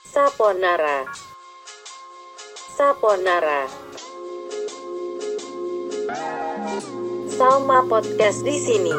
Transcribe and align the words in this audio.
Saponara. 0.00 1.04
Saponara. 2.72 3.68
Salma 7.28 7.84
Podcast 7.84 8.40
di 8.40 8.56
sini. 8.56 8.96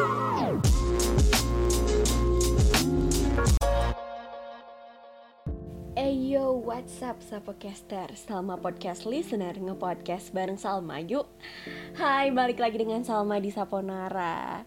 Eyo, 5.98 6.62
what's 6.62 7.02
up 7.02 7.18
Sapocaster? 7.18 8.14
Salma 8.14 8.54
Podcast 8.54 9.02
Listener 9.02 9.58
nge-podcast 9.58 10.30
bareng 10.30 10.56
Salma 10.56 11.02
yuk 11.02 11.26
Hai, 11.98 12.30
balik 12.30 12.62
lagi 12.62 12.78
dengan 12.78 13.02
Salma 13.02 13.42
di 13.42 13.50
Saponara 13.50 14.62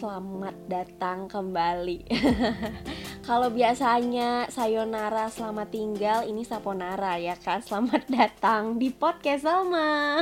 Selamat 0.00 0.56
datang 0.66 1.28
kembali 1.28 2.08
Kalau 3.24 3.48
biasanya 3.48 4.52
sayonara 4.52 5.32
selamat 5.32 5.72
tinggal 5.72 6.28
Ini 6.28 6.44
Saponara 6.44 7.16
ya 7.16 7.32
kan 7.40 7.64
Selamat 7.64 8.04
datang 8.20 8.76
di 8.76 8.92
podcast 8.92 9.48
Salma. 9.48 10.20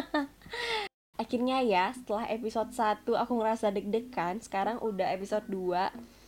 Akhirnya 1.23 1.59
ya 1.67 1.91
setelah 1.91 2.31
episode 2.31 2.71
1 2.71 3.03
aku 3.03 3.33
ngerasa 3.43 3.75
deg-degan 3.75 4.39
Sekarang 4.39 4.79
udah 4.79 5.11
episode 5.19 5.43
2 5.51 6.23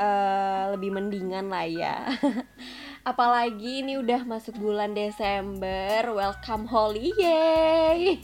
Eh, 0.00 0.64
lebih 0.72 0.94
mendingan 0.94 1.50
lah 1.50 1.66
ya. 1.66 2.08
Apalagi 3.10 3.82
ini 3.82 3.98
udah 3.98 4.22
masuk 4.22 4.54
bulan 4.56 4.94
Desember 4.94 6.06
welcome 6.14 6.64
holiday. 6.70 8.14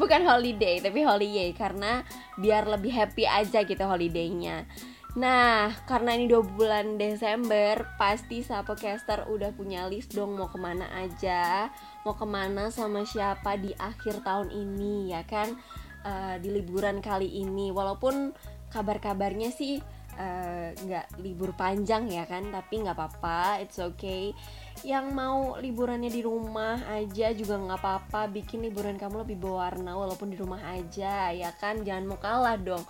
Bukan 0.00 0.22
holiday 0.22 0.78
tapi 0.78 1.02
holiday 1.02 1.50
karena 1.50 2.06
biar 2.38 2.70
lebih 2.70 2.94
happy 2.94 3.26
aja 3.26 3.66
gitu 3.66 3.84
holidaynya 3.84 4.70
Nah, 5.16 5.72
karena 5.88 6.12
ini 6.12 6.28
dua 6.28 6.44
bulan 6.44 7.00
Desember, 7.00 7.96
pasti 7.96 8.44
Sapocaster 8.44 9.24
udah 9.32 9.56
punya 9.56 9.88
list 9.88 10.12
dong 10.12 10.36
mau 10.36 10.52
ke 10.52 10.60
mana 10.60 10.84
aja, 11.00 11.72
mau 12.04 12.12
ke 12.12 12.28
mana 12.28 12.68
sama 12.68 13.08
siapa 13.08 13.56
di 13.56 13.72
akhir 13.72 14.20
tahun 14.20 14.52
ini, 14.52 15.16
ya 15.16 15.24
kan? 15.24 15.56
Eh, 16.04 16.36
di 16.44 16.52
liburan 16.52 17.00
kali 17.00 17.40
ini, 17.40 17.72
walaupun 17.72 18.36
kabar-kabarnya 18.68 19.48
sih 19.48 19.80
eh, 20.18 20.74
nggak 20.74 21.22
libur 21.22 21.54
panjang 21.54 22.10
ya 22.10 22.26
kan 22.26 22.50
tapi 22.50 22.82
nggak 22.82 22.96
apa-apa 22.98 23.62
it's 23.62 23.78
okay. 23.78 24.34
Yang 24.82 25.06
mau 25.14 25.58
liburannya 25.58 26.10
di 26.10 26.22
rumah 26.22 26.78
aja 26.90 27.34
juga 27.34 27.58
nggak 27.58 27.80
apa-apa 27.80 28.30
bikin 28.30 28.66
liburan 28.66 28.98
kamu 28.98 29.26
lebih 29.26 29.38
berwarna 29.42 29.94
walaupun 29.94 30.30
di 30.30 30.36
rumah 30.38 30.60
aja 30.74 31.30
ya 31.32 31.50
kan? 31.56 31.82
Jangan 31.86 32.04
mau 32.06 32.18
kalah 32.18 32.58
dong 32.58 32.82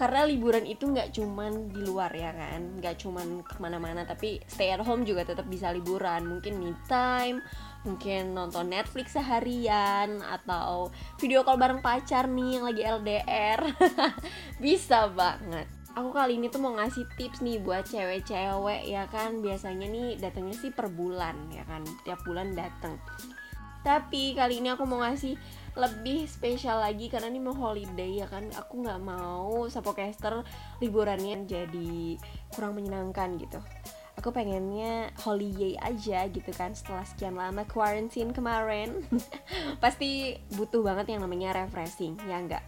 karena 0.00 0.24
liburan 0.24 0.64
itu 0.64 0.88
nggak 0.88 1.12
cuman 1.12 1.68
di 1.68 1.84
luar 1.84 2.08
ya 2.16 2.32
kan? 2.32 2.80
Nggak 2.80 3.04
cuman 3.04 3.44
ke 3.44 3.60
mana-mana 3.60 4.08
tapi 4.08 4.40
stay 4.48 4.72
at 4.72 4.80
home 4.80 5.04
juga 5.04 5.28
tetap 5.28 5.44
bisa 5.44 5.68
liburan. 5.68 6.24
Mungkin 6.24 6.56
me 6.56 6.72
time 6.88 7.44
mungkin 7.84 8.32
nonton 8.32 8.72
Netflix 8.72 9.12
seharian 9.12 10.24
atau 10.24 10.88
video 11.20 11.44
call 11.44 11.60
bareng 11.60 11.84
pacar 11.84 12.28
nih 12.28 12.56
yang 12.56 12.64
lagi 12.64 12.82
LDR 12.84 13.60
bisa 14.64 15.12
banget. 15.12 15.68
Aku 15.92 16.16
kali 16.16 16.40
ini 16.40 16.48
tuh 16.48 16.64
mau 16.64 16.72
ngasih 16.80 17.04
tips 17.20 17.44
nih 17.44 17.60
buat 17.60 17.84
cewek-cewek 17.84 18.88
ya 18.88 19.04
kan? 19.12 19.44
Biasanya 19.44 19.84
nih 19.84 20.16
datangnya 20.16 20.56
sih 20.56 20.72
per 20.72 20.88
bulan 20.88 21.36
ya 21.52 21.60
kan? 21.68 21.84
Tiap 22.08 22.24
bulan 22.24 22.56
datang 22.56 22.96
tapi 23.80 24.36
kali 24.36 24.60
ini 24.60 24.72
aku 24.72 24.84
mau 24.84 25.00
ngasih 25.00 25.36
lebih 25.78 26.26
spesial 26.26 26.82
lagi 26.82 27.06
karena 27.06 27.30
ini 27.30 27.38
mau 27.38 27.54
holiday 27.54 28.20
ya 28.20 28.26
kan 28.26 28.50
aku 28.58 28.82
nggak 28.82 29.00
mau 29.00 29.70
sapocaster 29.70 30.42
liburannya 30.82 31.46
jadi 31.46 32.18
kurang 32.52 32.74
menyenangkan 32.76 33.38
gitu 33.38 33.62
aku 34.18 34.34
pengennya 34.34 35.14
holiday 35.22 35.78
aja 35.80 36.26
gitu 36.28 36.50
kan 36.52 36.74
setelah 36.74 37.06
sekian 37.06 37.38
lama 37.38 37.62
quarantine 37.64 38.34
kemarin 38.34 39.00
pasti 39.82 40.36
butuh 40.58 40.82
banget 40.82 41.14
yang 41.14 41.22
namanya 41.24 41.54
refreshing 41.56 42.18
ya 42.26 42.36
enggak 42.36 42.66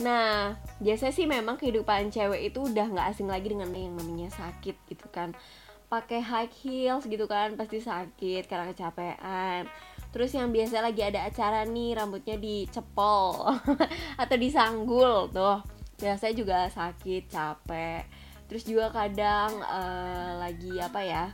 Nah, 0.00 0.56
biasanya 0.80 1.12
sih 1.12 1.28
memang 1.28 1.60
kehidupan 1.60 2.08
cewek 2.08 2.52
itu 2.52 2.64
udah 2.64 2.88
nggak 2.88 3.06
asing 3.12 3.28
lagi 3.28 3.52
dengan 3.52 3.68
yang 3.76 3.92
namanya 3.92 4.32
sakit 4.32 4.76
gitu 4.88 5.06
kan. 5.12 5.36
Pakai 5.92 6.24
high 6.24 6.48
heels 6.48 7.04
gitu 7.04 7.28
kan 7.28 7.52
pasti 7.60 7.84
sakit 7.84 8.48
karena 8.48 8.72
kecapean. 8.72 9.68
Terus 10.10 10.30
yang 10.34 10.50
biasa 10.50 10.82
lagi 10.82 11.02
ada 11.06 11.26
acara 11.26 11.62
nih 11.62 11.94
rambutnya 11.94 12.36
dicepol 12.36 13.54
atau 14.22 14.36
disanggul 14.36 15.30
tuh. 15.30 15.62
Biasanya 16.00 16.34
juga 16.34 16.58
sakit, 16.70 17.30
capek. 17.30 18.02
Terus 18.50 18.66
juga 18.66 18.90
kadang 18.90 19.62
eh, 19.62 20.32
lagi 20.38 20.74
apa 20.82 21.00
ya? 21.02 21.24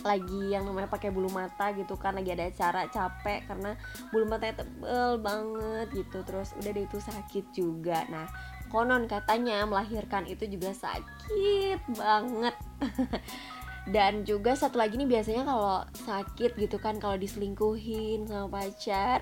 lagi 0.00 0.52
yang 0.52 0.64
namanya 0.64 0.88
pakai 0.88 1.12
bulu 1.12 1.28
mata 1.28 1.72
gitu 1.76 1.96
kan 1.96 2.16
lagi 2.16 2.32
ada 2.32 2.48
acara 2.48 2.88
capek 2.88 3.44
karena 3.44 3.76
bulu 4.08 4.24
matanya 4.28 4.64
tebel 4.64 5.20
banget 5.20 5.86
gitu 5.92 6.24
terus 6.24 6.56
udah 6.56 6.70
deh 6.72 6.84
itu 6.88 6.98
sakit 7.00 7.44
juga 7.52 8.04
nah 8.08 8.26
konon 8.72 9.04
katanya 9.10 9.66
melahirkan 9.66 10.24
itu 10.30 10.46
juga 10.48 10.72
sakit 10.72 11.80
banget 11.98 12.54
dan 13.90 14.22
juga 14.22 14.54
satu 14.54 14.78
lagi 14.78 14.94
nih 14.94 15.10
biasanya 15.10 15.42
kalau 15.42 15.82
sakit 16.06 16.54
gitu 16.54 16.78
kan 16.78 17.02
kalau 17.02 17.18
diselingkuhin 17.18 18.30
sama 18.30 18.46
pacar 18.46 19.18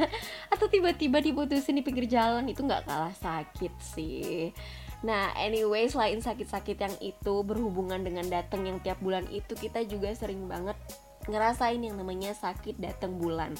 atau 0.54 0.66
tiba-tiba 0.66 1.22
diputusin 1.22 1.78
di 1.78 1.82
pinggir 1.86 2.10
jalan 2.10 2.46
itu 2.50 2.66
nggak 2.66 2.86
kalah 2.86 3.14
sakit 3.14 3.72
sih. 3.78 4.50
Nah, 4.98 5.30
anyway, 5.38 5.86
selain 5.86 6.18
sakit-sakit 6.18 6.74
yang 6.74 6.94
itu 6.98 7.34
berhubungan 7.46 8.02
dengan 8.02 8.26
datang 8.26 8.66
yang 8.66 8.82
tiap 8.82 8.98
bulan 8.98 9.22
itu 9.30 9.54
kita 9.54 9.86
juga 9.86 10.10
sering 10.10 10.50
banget 10.50 10.74
ngerasain 11.28 11.78
yang 11.78 11.94
namanya 11.94 12.32
sakit 12.32 12.80
datang 12.80 13.20
bulan. 13.20 13.54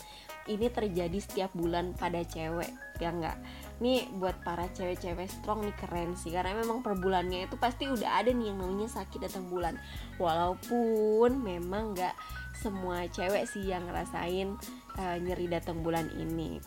Ini 0.49 0.73
terjadi 0.73 1.21
setiap 1.21 1.53
bulan 1.53 1.93
pada 1.93 2.25
cewek, 2.25 2.73
ya 2.97 3.13
enggak? 3.13 3.37
Nih 3.85 4.09
buat 4.17 4.41
para 4.41 4.65
cewek-cewek 4.73 5.29
strong 5.29 5.61
nih 5.61 5.77
keren 5.77 6.17
sih 6.17 6.33
karena 6.33 6.57
memang 6.57 6.81
per 6.81 6.97
bulannya 6.97 7.45
itu 7.45 7.61
pasti 7.61 7.85
udah 7.85 8.25
ada 8.25 8.33
nih 8.33 8.49
yang 8.49 8.59
namanya 8.59 8.89
sakit 8.89 9.29
datang 9.29 9.45
bulan. 9.53 9.77
Walaupun 10.17 11.45
memang 11.45 11.93
nggak 11.93 12.17
semua 12.57 13.05
cewek 13.13 13.45
sih 13.45 13.69
yang 13.69 13.85
ngerasain 13.87 14.57
uh, 14.97 15.17
nyeri 15.21 15.47
datang 15.53 15.85
bulan 15.85 16.09
ini. 16.17 16.59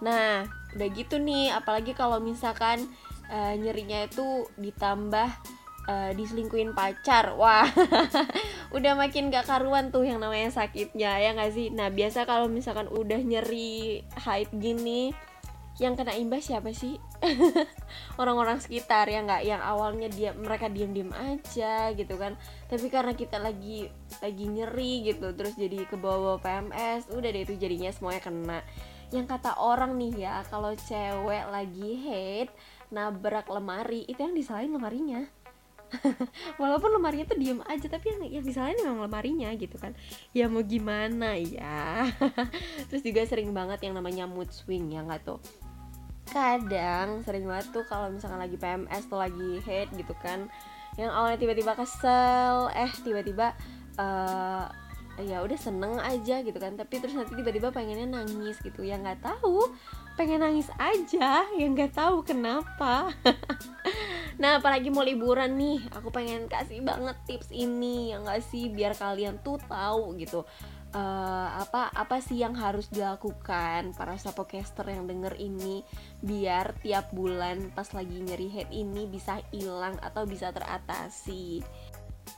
Nah, 0.00 0.48
udah 0.74 0.88
gitu 0.96 1.20
nih, 1.20 1.52
apalagi 1.52 1.92
kalau 1.92 2.18
misalkan 2.18 2.88
uh, 3.30 3.54
nyerinya 3.54 4.08
itu 4.08 4.48
ditambah 4.58 5.28
uh, 5.90 6.10
diselingkuin 6.14 6.72
pacar. 6.72 7.34
Wah 7.34 7.66
udah 8.76 8.92
makin 8.94 9.34
gak 9.34 9.50
karuan 9.50 9.90
tuh 9.90 10.06
yang 10.06 10.22
namanya 10.22 10.54
sakitnya 10.54 11.18
ya 11.18 11.34
gak 11.34 11.50
sih? 11.50 11.74
Nah 11.74 11.90
biasa 11.90 12.22
kalau 12.24 12.46
misalkan 12.46 12.86
udah 12.86 13.18
nyeri 13.18 14.06
haid 14.14 14.54
gini 14.54 15.10
yang 15.80 15.96
kena 15.96 16.12
imbas 16.12 16.44
siapa 16.44 16.76
sih? 16.76 17.00
Orang-orang 18.20 18.60
sekitar 18.60 19.08
ya 19.08 19.24
nggak? 19.24 19.48
Yang 19.48 19.62
awalnya 19.64 20.08
dia 20.12 20.30
mereka 20.36 20.68
diam-diam 20.68 21.08
aja 21.16 21.88
gitu 21.96 22.20
kan. 22.20 22.36
Tapi 22.68 22.92
karena 22.92 23.16
kita 23.16 23.40
lagi 23.40 23.88
lagi 24.20 24.44
nyeri 24.44 25.08
gitu 25.08 25.32
terus 25.32 25.56
jadi 25.56 25.88
ke 25.88 25.96
bawah 25.96 26.36
PMS 26.36 27.08
udah 27.08 27.28
deh 27.32 27.42
itu 27.48 27.56
jadinya 27.56 27.88
semuanya 27.96 28.20
kena. 28.20 28.60
Yang 29.08 29.26
kata 29.32 29.56
orang 29.56 29.96
nih 29.96 30.28
ya 30.28 30.44
kalau 30.52 30.76
cewek 30.76 31.48
lagi 31.48 31.90
hate 32.04 32.52
nabrak 32.92 33.48
lemari 33.48 34.04
itu 34.04 34.20
yang 34.20 34.36
disalahin 34.36 34.76
lemarinya 34.76 35.22
walaupun 36.60 36.90
lemarinya 36.94 37.26
tuh 37.26 37.38
diem 37.38 37.60
aja 37.66 37.86
tapi 37.90 38.14
yang 38.14 38.40
yang 38.40 38.44
disalahin 38.44 38.78
memang 38.82 39.06
lemarinya 39.06 39.50
gitu 39.58 39.76
kan. 39.76 39.92
Ya 40.32 40.46
mau 40.46 40.62
gimana 40.62 41.36
ya? 41.36 42.06
Terus 42.88 43.02
juga 43.02 43.26
sering 43.26 43.50
banget 43.50 43.82
yang 43.86 43.98
namanya 43.98 44.24
mood 44.30 44.50
swing 44.50 44.90
ya 44.94 45.02
nggak 45.02 45.26
tuh? 45.26 45.40
Kadang 46.30 47.26
sering 47.26 47.44
banget 47.44 47.74
tuh 47.74 47.84
kalau 47.90 48.10
misalkan 48.10 48.38
lagi 48.38 48.54
PMS 48.54 49.10
tuh 49.10 49.18
lagi 49.18 49.58
hate 49.66 49.90
gitu 49.98 50.14
kan 50.22 50.46
yang 50.98 51.10
awalnya 51.10 51.38
tiba-tiba 51.38 51.72
kesel 51.78 52.68
eh 52.74 52.90
tiba-tiba 53.02 53.54
uh, 53.98 54.66
ya 55.20 55.44
udah 55.44 55.58
seneng 55.58 55.98
aja 56.00 56.40
gitu 56.40 56.56
kan. 56.56 56.78
Tapi 56.78 57.02
terus 57.02 57.18
nanti 57.18 57.34
tiba-tiba 57.34 57.74
pengennya 57.74 58.08
nangis 58.08 58.56
gitu. 58.62 58.86
Ya 58.86 58.96
nggak 58.96 59.20
tahu 59.20 59.68
pengen 60.20 60.44
nangis 60.44 60.68
aja 60.76 61.48
yang 61.56 61.72
nggak 61.72 61.96
tahu 61.96 62.20
kenapa 62.20 63.08
nah 64.40 64.56
apalagi 64.56 64.88
mau 64.88 65.04
liburan 65.04 65.52
nih 65.60 65.84
aku 65.92 66.08
pengen 66.08 66.48
kasih 66.48 66.80
banget 66.80 67.12
tips 67.28 67.52
ini 67.52 68.16
yang 68.16 68.24
nggak 68.24 68.40
sih? 68.40 68.72
Biar 68.72 68.96
kalian 68.96 69.36
tuh 69.44 69.60
tahu 69.68 70.16
gitu 70.16 70.48
uh, 70.94 71.48
apa 71.62 71.90
apa 71.94 72.18
sih 72.18 72.42
yang 72.42 72.54
harus 72.58 72.90
dilakukan 72.90 73.94
para 73.94 74.14
sapocaster 74.18 74.86
yang 74.90 75.06
denger 75.06 75.34
ini 75.38 75.86
biar 76.22 76.74
tiap 76.82 77.10
bulan 77.14 77.70
pas 77.74 77.86
lagi 77.94 78.18
nyeri 78.22 78.48
head 78.50 78.68
ini 78.70 79.06
bisa 79.06 79.42
hilang 79.54 79.96
atau 80.02 80.26
bisa 80.26 80.50
teratasi. 80.50 81.62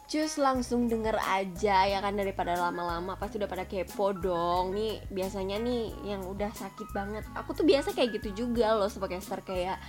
Cus 0.09 0.37
langsung 0.37 0.93
denger 0.93 1.17
aja 1.21 1.89
ya 1.89 1.99
kan 2.05 2.17
daripada 2.17 2.57
lama-lama. 2.57 3.17
Pasti 3.17 3.41
udah 3.41 3.49
pada 3.49 3.65
kepo 3.65 4.13
dong. 4.13 4.77
Nih 4.77 5.01
biasanya 5.09 5.57
nih 5.57 5.93
yang 6.05 6.25
udah 6.29 6.53
sakit 6.53 6.93
banget. 6.93 7.25
Aku 7.33 7.57
tuh 7.57 7.65
biasa 7.65 7.97
kayak 7.97 8.21
gitu 8.21 8.45
juga 8.45 8.77
loh 8.77 8.93
sebagai 8.93 9.21
kayak 9.25 9.81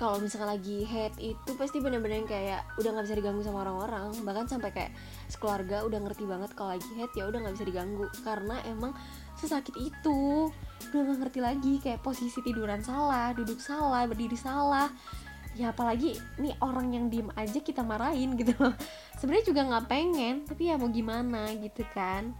kalau 0.00 0.16
misalkan 0.16 0.56
lagi 0.56 0.88
head 0.88 1.12
itu 1.20 1.52
pasti 1.60 1.76
bener-bener 1.76 2.24
kayak 2.24 2.64
udah 2.80 2.88
nggak 2.96 3.04
bisa 3.04 3.20
diganggu 3.20 3.44
sama 3.44 3.68
orang-orang. 3.68 4.16
Bahkan 4.24 4.48
sampai 4.48 4.72
kayak 4.72 4.96
sekeluarga 5.28 5.84
udah 5.84 6.00
ngerti 6.00 6.24
banget 6.24 6.56
kalau 6.56 6.72
lagi 6.72 6.88
head 6.96 7.12
ya 7.12 7.28
udah 7.28 7.44
nggak 7.44 7.60
bisa 7.60 7.68
diganggu. 7.68 8.08
Karena 8.24 8.64
emang 8.64 8.96
sesakit 9.36 9.76
itu. 9.76 10.48
Udah 10.88 11.00
nggak 11.04 11.18
ngerti 11.20 11.40
lagi 11.44 11.74
kayak 11.84 12.00
posisi 12.00 12.40
tiduran 12.40 12.80
salah 12.80 13.36
duduk 13.36 13.60
salah 13.60 14.08
berdiri 14.08 14.40
salah. 14.40 14.88
Ya 15.52 15.76
apalagi 15.76 16.16
nih 16.40 16.56
orang 16.64 16.96
yang 16.96 17.12
diem 17.12 17.28
aja 17.36 17.60
kita 17.60 17.84
marahin 17.84 18.40
gitu 18.40 18.56
loh. 18.56 18.72
Sebenarnya 19.20 19.52
juga 19.52 19.68
nggak 19.68 19.84
pengen 19.84 20.48
tapi 20.48 20.72
ya 20.72 20.80
mau 20.80 20.88
gimana 20.88 21.52
gitu 21.60 21.84
kan. 21.92 22.32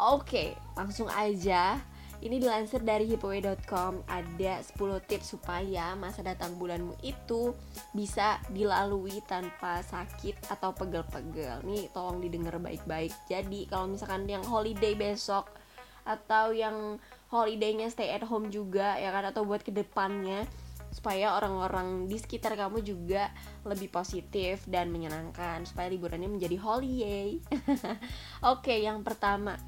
Oke 0.00 0.56
langsung 0.72 1.12
aja 1.12 1.76
ini 2.24 2.40
dilansir 2.40 2.80
dari 2.80 3.04
hipaway.com 3.04 4.04
ada 4.08 4.54
10 4.64 4.72
tips 5.04 5.36
supaya 5.36 5.92
masa 5.98 6.24
datang 6.24 6.56
bulanmu 6.56 6.96
itu 7.04 7.52
bisa 7.92 8.40
dilalui 8.48 9.20
tanpa 9.28 9.84
sakit 9.84 10.48
atau 10.48 10.72
pegel-pegel. 10.72 11.60
Nih 11.68 11.92
tolong 11.92 12.24
didengar 12.24 12.56
baik-baik. 12.56 13.12
Jadi 13.28 13.68
kalau 13.68 13.92
misalkan 13.92 14.24
yang 14.24 14.44
holiday 14.44 14.96
besok 14.96 15.52
atau 16.06 16.54
yang 16.54 16.96
holidaynya 17.28 17.90
stay 17.90 18.14
at 18.14 18.22
home 18.22 18.48
juga 18.48 18.94
ya 18.96 19.10
kan 19.10 19.26
atau 19.26 19.42
buat 19.42 19.60
ke 19.60 19.74
depannya 19.74 20.46
supaya 20.94 21.36
orang-orang 21.36 22.06
di 22.08 22.16
sekitar 22.16 22.56
kamu 22.56 22.80
juga 22.80 23.28
lebih 23.66 23.90
positif 23.92 24.64
dan 24.70 24.88
menyenangkan 24.88 25.66
supaya 25.68 25.92
liburannya 25.92 26.30
menjadi 26.30 26.56
holiday. 26.56 27.36
Oke, 28.54 28.80
yang 28.80 29.04
pertama 29.04 29.58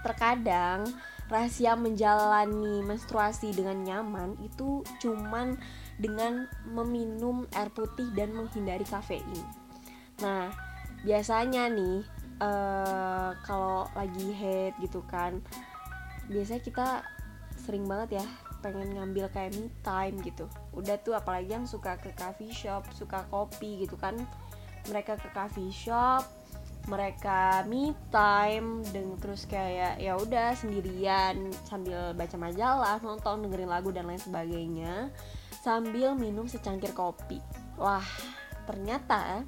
terkadang 0.00 0.86
rahasia 1.26 1.74
menjalani 1.74 2.86
menstruasi 2.86 3.50
dengan 3.50 3.82
nyaman 3.82 4.38
itu 4.46 4.86
cuman 5.02 5.58
dengan 5.98 6.46
meminum 6.68 7.48
air 7.56 7.72
putih 7.72 8.06
dan 8.14 8.30
menghindari 8.36 8.84
kafein. 8.86 9.24
Nah, 10.22 10.52
biasanya 11.02 11.66
nih 11.72 12.04
uh, 12.38 13.34
kalau 13.42 13.88
lagi 13.96 14.28
head 14.36 14.72
gitu 14.78 15.02
kan, 15.08 15.42
biasanya 16.30 16.62
kita 16.62 16.88
sering 17.66 17.88
banget 17.88 18.22
ya 18.22 18.26
pengen 18.62 18.98
ngambil 18.98 19.30
kayak 19.30 19.54
me 19.58 19.70
time 19.82 20.16
gitu. 20.22 20.46
Udah 20.74 20.98
tuh 21.00 21.14
apalagi 21.14 21.54
yang 21.54 21.66
suka 21.66 21.98
ke 21.98 22.10
coffee 22.14 22.52
shop, 22.52 22.86
suka 22.94 23.26
kopi 23.30 23.86
gitu 23.86 23.98
kan. 23.98 24.14
Mereka 24.86 25.18
ke 25.18 25.28
coffee 25.34 25.74
shop, 25.74 26.22
mereka 26.86 27.66
me 27.66 27.94
time 28.14 28.82
dan 28.94 29.18
terus 29.18 29.46
kayak 29.46 29.98
ya 29.98 30.14
udah 30.14 30.54
sendirian 30.54 31.50
sambil 31.66 32.14
baca 32.14 32.36
majalah 32.38 32.98
nonton 33.02 33.46
dengerin 33.46 33.70
lagu 33.70 33.90
dan 33.90 34.06
lain 34.06 34.22
sebagainya 34.22 35.10
sambil 35.50 36.14
minum 36.14 36.46
secangkir 36.46 36.94
kopi 36.94 37.42
wah 37.74 38.06
ternyata 38.70 39.42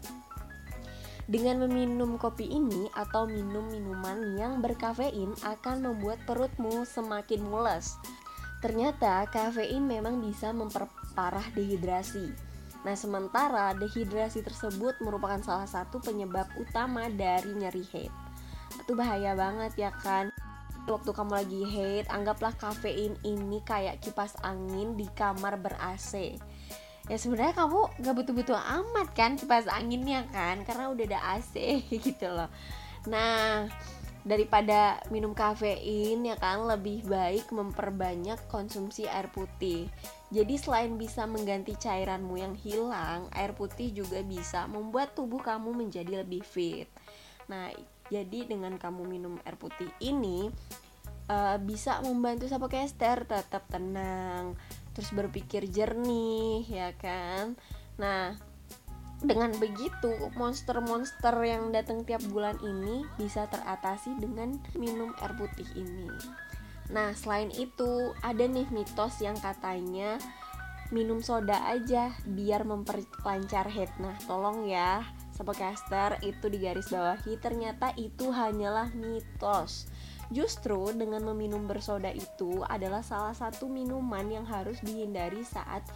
dengan 1.28 1.60
meminum 1.68 2.16
kopi 2.16 2.48
ini 2.48 2.88
atau 2.96 3.28
minum 3.28 3.68
minuman 3.68 4.32
yang 4.40 4.64
berkafein 4.64 5.36
akan 5.44 5.84
membuat 5.84 6.24
perutmu 6.24 6.88
semakin 6.88 7.44
mules. 7.44 8.00
Ternyata 8.64 9.28
kafein 9.28 9.84
memang 9.84 10.24
bisa 10.24 10.56
memperparah 10.56 11.52
dehidrasi. 11.52 12.47
Nah, 12.88 12.96
sementara 12.96 13.76
dehidrasi 13.76 14.40
tersebut 14.40 14.96
merupakan 15.04 15.36
salah 15.44 15.68
satu 15.68 16.00
penyebab 16.00 16.48
utama 16.56 17.12
dari 17.12 17.52
nyeri 17.52 17.84
head. 17.92 18.08
Itu 18.80 18.96
bahaya 18.96 19.36
banget 19.36 19.76
ya 19.76 19.92
kan? 19.92 20.32
Waktu 20.88 21.12
kamu 21.12 21.32
lagi 21.36 21.62
head, 21.68 22.08
anggaplah 22.08 22.56
kafein 22.56 23.12
ini 23.28 23.60
kayak 23.60 24.00
kipas 24.00 24.40
angin 24.40 24.96
di 24.96 25.04
kamar 25.12 25.60
ber-AC. 25.60 26.40
Ya 27.12 27.16
sebenarnya 27.20 27.60
kamu 27.60 28.00
gak 28.00 28.14
butuh-butuh 28.24 28.56
amat 28.56 29.12
kan 29.12 29.36
kipas 29.36 29.68
anginnya 29.68 30.24
kan, 30.32 30.64
karena 30.64 30.88
udah 30.88 31.04
ada 31.12 31.20
AC 31.36 31.60
gitu 32.08 32.24
loh. 32.24 32.48
Nah, 33.04 33.68
daripada 34.24 34.96
minum 35.12 35.36
kafein 35.36 36.24
ya 36.24 36.40
kan 36.40 36.64
lebih 36.64 37.04
baik 37.04 37.52
memperbanyak 37.52 38.48
konsumsi 38.48 39.04
air 39.04 39.28
putih. 39.28 39.92
Jadi 40.28 40.60
selain 40.60 41.00
bisa 41.00 41.24
mengganti 41.24 41.72
cairanmu 41.72 42.36
yang 42.36 42.52
hilang, 42.52 43.32
air 43.32 43.56
putih 43.56 43.88
juga 43.96 44.20
bisa 44.20 44.68
membuat 44.68 45.16
tubuh 45.16 45.40
kamu 45.40 45.72
menjadi 45.72 46.20
lebih 46.20 46.44
fit. 46.44 46.84
Nah, 47.48 47.72
jadi 48.12 48.44
dengan 48.44 48.76
kamu 48.76 49.08
minum 49.08 49.40
air 49.48 49.56
putih 49.56 49.88
ini 50.04 50.52
uh, 51.32 51.56
bisa 51.56 52.04
membantu 52.04 52.44
Kester 52.68 53.24
tetap 53.24 53.64
tenang, 53.72 54.52
terus 54.92 55.08
berpikir 55.16 55.64
jernih 55.64 56.60
ya 56.68 56.92
kan. 57.00 57.56
Nah, 57.96 58.36
dengan 59.24 59.50
begitu 59.56 60.12
monster-monster 60.36 61.34
yang 61.42 61.72
datang 61.72 62.04
tiap 62.04 62.22
bulan 62.28 62.54
ini 62.60 63.02
bisa 63.16 63.48
teratasi 63.48 64.12
dengan 64.20 64.60
minum 64.76 65.16
air 65.24 65.32
putih 65.40 65.68
ini. 65.72 66.12
Nah, 66.88 67.12
selain 67.12 67.52
itu, 67.52 68.16
ada 68.24 68.44
nih 68.44 68.68
mitos 68.72 69.20
yang 69.20 69.36
katanya 69.36 70.16
minum 70.88 71.20
soda 71.20 71.68
aja 71.68 72.16
biar 72.24 72.64
memperlancar 72.64 73.68
head. 73.68 73.92
Nah, 74.00 74.16
tolong 74.24 74.64
ya, 74.64 75.04
Sapocaster 75.38 76.18
itu 76.26 76.50
di 76.50 76.58
garis 76.58 76.90
bawahi 76.90 77.38
ternyata 77.38 77.94
itu 77.94 78.34
hanyalah 78.34 78.90
mitos. 78.90 79.86
Justru 80.34 80.92
dengan 80.92 81.24
meminum 81.30 81.64
bersoda 81.64 82.10
itu 82.10 82.60
adalah 82.66 83.00
salah 83.06 83.32
satu 83.32 83.70
minuman 83.70 84.26
yang 84.28 84.44
harus 84.44 84.82
dihindari 84.82 85.46
saat 85.46 85.86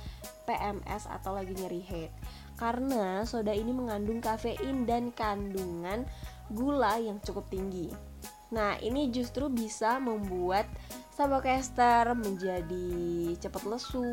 PMS 0.46 1.10
atau 1.10 1.34
lagi 1.34 1.58
nyeri 1.58 1.82
head. 1.82 2.12
Karena 2.54 3.26
soda 3.26 3.50
ini 3.50 3.74
mengandung 3.74 4.22
kafein 4.22 4.86
dan 4.86 5.10
kandungan 5.10 6.06
gula 6.54 7.02
yang 7.02 7.18
cukup 7.20 7.50
tinggi. 7.50 8.11
Nah, 8.52 8.76
ini 8.84 9.08
justru 9.08 9.48
bisa 9.48 9.96
membuat 9.96 10.68
Sabocaster 11.12 12.08
menjadi 12.16 12.88
cepat 13.36 13.68
lesu 13.68 14.04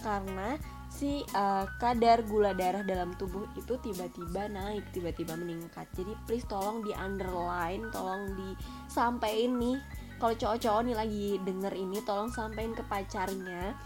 karena 0.00 0.56
si 0.88 1.20
uh, 1.36 1.68
kadar 1.76 2.24
gula 2.24 2.56
darah 2.56 2.80
dalam 2.80 3.12
tubuh 3.20 3.44
itu 3.52 3.76
tiba-tiba 3.84 4.48
naik, 4.48 4.84
tiba-tiba 4.96 5.36
meningkat. 5.36 5.84
Jadi 5.92 6.16
please 6.24 6.48
tolong 6.48 6.80
di 6.80 6.92
underline, 6.96 7.84
tolong 7.92 8.32
disampaikan 8.32 9.60
nih 9.60 9.76
kalau 10.16 10.32
cowok-cowok 10.32 10.82
nih 10.88 10.96
lagi 10.96 11.26
denger 11.44 11.72
ini 11.76 12.00
tolong 12.08 12.32
sampaikan 12.32 12.72
ke 12.72 12.84
pacarnya 12.88 13.76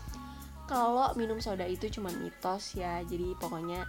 kalau 0.70 1.10
minum 1.18 1.42
soda 1.42 1.66
itu 1.66 1.90
cuma 1.90 2.14
mitos 2.14 2.78
ya. 2.78 3.02
Jadi 3.02 3.34
pokoknya 3.42 3.82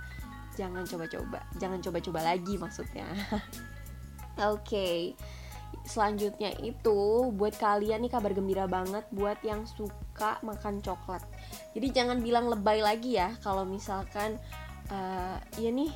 jangan 0.58 0.82
coba-coba, 0.90 1.46
jangan 1.62 1.78
coba-coba 1.78 2.26
lagi 2.26 2.58
maksudnya. 2.58 3.06
Oke. 4.42 4.58
okay 4.66 5.02
selanjutnya 5.86 6.54
itu 6.62 7.32
buat 7.34 7.58
kalian 7.58 8.06
nih 8.06 8.12
kabar 8.14 8.32
gembira 8.32 8.66
banget 8.70 9.06
buat 9.10 9.38
yang 9.42 9.66
suka 9.66 10.38
makan 10.46 10.80
coklat. 10.80 11.24
Jadi 11.74 11.88
jangan 11.92 12.22
bilang 12.22 12.48
lebay 12.48 12.86
lagi 12.86 13.18
ya 13.18 13.34
kalau 13.42 13.66
misalkan 13.66 14.38
uh, 14.94 15.38
ya 15.58 15.70
nih 15.74 15.92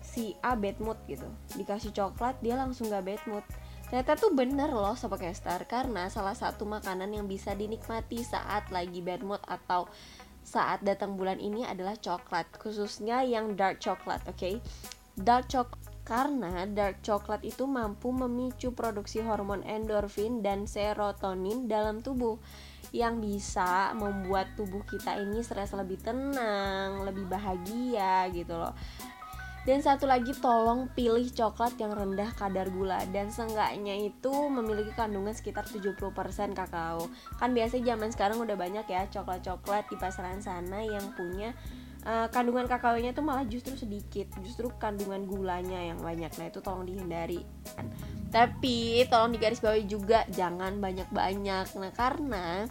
si 0.00 0.36
A 0.44 0.56
bad 0.56 0.80
mood 0.80 0.98
gitu. 1.08 1.28
Dikasih 1.56 1.92
coklat 1.92 2.40
dia 2.44 2.56
langsung 2.56 2.88
gak 2.88 3.04
bad 3.04 3.22
mood. 3.28 3.44
Ternyata 3.92 4.16
tuh 4.16 4.32
bener 4.32 4.72
loh 4.72 4.96
Sobat 4.96 5.20
Star 5.36 5.68
karena 5.68 6.08
salah 6.08 6.32
satu 6.32 6.64
makanan 6.64 7.12
yang 7.12 7.28
bisa 7.28 7.52
dinikmati 7.52 8.24
saat 8.24 8.72
lagi 8.72 9.04
bad 9.04 9.20
mood 9.20 9.40
atau 9.44 9.84
saat 10.42 10.82
datang 10.82 11.14
bulan 11.14 11.38
ini 11.38 11.62
adalah 11.62 11.94
coklat 12.00 12.50
khususnya 12.56 13.22
yang 13.22 13.54
dark 13.54 13.78
coklat 13.78 14.24
oke? 14.26 14.36
Okay? 14.36 14.58
dark 15.20 15.44
coklat 15.52 15.91
karena 16.02 16.66
dark 16.66 16.98
coklat 17.02 17.46
itu 17.46 17.62
mampu 17.66 18.10
memicu 18.10 18.74
produksi 18.74 19.22
hormon 19.22 19.62
endorfin 19.62 20.42
dan 20.42 20.66
serotonin 20.66 21.70
dalam 21.70 22.02
tubuh 22.02 22.42
yang 22.92 23.22
bisa 23.22 23.94
membuat 23.96 24.52
tubuh 24.58 24.84
kita 24.84 25.16
ini 25.16 25.40
serasa 25.40 25.80
lebih 25.80 26.02
tenang, 26.02 27.06
lebih 27.06 27.24
bahagia 27.30 28.28
gitu 28.34 28.52
loh. 28.52 28.74
Dan 29.62 29.78
satu 29.78 30.10
lagi 30.10 30.34
tolong 30.42 30.90
pilih 30.90 31.22
coklat 31.30 31.78
yang 31.78 31.94
rendah 31.94 32.34
kadar 32.34 32.66
gula 32.66 32.98
dan 33.14 33.30
seenggaknya 33.30 33.94
itu 33.94 34.34
memiliki 34.50 34.90
kandungan 34.90 35.30
sekitar 35.30 35.70
70% 35.70 36.02
kakao. 36.50 37.06
Kan 37.38 37.54
biasanya 37.54 37.94
zaman 37.94 38.10
sekarang 38.10 38.42
udah 38.42 38.58
banyak 38.58 38.82
ya 38.90 39.06
coklat-coklat 39.06 39.86
di 39.86 39.94
pasaran 40.02 40.42
sana 40.42 40.82
yang 40.82 41.14
punya 41.14 41.54
uh, 42.06 42.28
kandungan 42.30 42.66
kakaonya 42.66 43.14
tuh 43.14 43.24
malah 43.24 43.46
justru 43.46 43.74
sedikit 43.78 44.30
justru 44.42 44.70
kandungan 44.78 45.26
gulanya 45.26 45.78
yang 45.78 45.98
banyak. 45.98 46.30
Nah 46.38 46.46
itu 46.50 46.58
tolong 46.62 46.86
dihindari. 46.86 47.42
Tapi 48.32 49.06
tolong 49.06 49.34
digarisbawahi 49.34 49.84
juga 49.86 50.24
jangan 50.32 50.78
banyak-banyak. 50.78 51.66
Nah 51.78 51.92
karena 51.94 52.66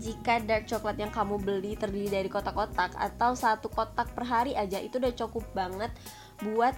jika 0.00 0.40
dark 0.42 0.64
coklat 0.66 0.96
yang 0.96 1.12
kamu 1.12 1.36
beli 1.42 1.72
terdiri 1.76 2.08
dari 2.08 2.28
kotak-kotak 2.32 2.96
atau 2.96 3.36
satu 3.36 3.68
kotak 3.68 4.10
per 4.16 4.24
hari 4.24 4.56
aja 4.56 4.80
itu 4.80 4.96
udah 4.96 5.12
cukup 5.12 5.44
banget 5.52 5.92
buat 6.40 6.72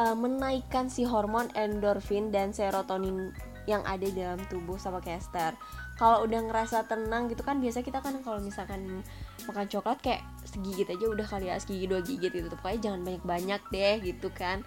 uh, 0.00 0.16
menaikkan 0.18 0.90
si 0.90 1.06
hormon 1.06 1.48
endorfin 1.54 2.34
dan 2.34 2.50
serotonin 2.50 3.30
yang 3.68 3.84
ada 3.84 4.08
dalam 4.10 4.40
tubuh 4.48 4.80
sama 4.80 4.98
caster 5.04 5.52
kalau 6.00 6.24
udah 6.24 6.40
ngerasa 6.48 6.88
tenang 6.88 7.28
gitu 7.28 7.44
kan 7.44 7.60
biasa 7.60 7.84
kita 7.84 8.00
kan 8.00 8.16
kalau 8.24 8.40
misalkan 8.40 9.04
makan 9.44 9.66
coklat 9.68 9.98
kayak 10.00 10.22
segigit 10.48 10.88
aja 10.88 11.04
udah 11.04 11.26
kali 11.28 11.52
ya 11.52 11.60
segigit 11.60 11.88
dua 11.92 12.00
gigit 12.00 12.32
gitu. 12.32 12.48
Pokoknya 12.48 12.90
jangan 12.90 13.00
banyak-banyak 13.04 13.62
deh 13.68 13.94
gitu 14.02 14.28
kan. 14.32 14.64